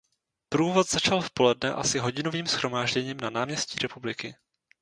Průvod 0.49 0.89
začal 0.89 1.21
v 1.21 1.29
poledne 1.31 1.73
asi 1.73 1.99
hodinovým 1.99 2.47
shromážděním 2.47 3.17
na 3.17 3.29
náměstí 3.29 3.79
Republiky. 3.81 4.35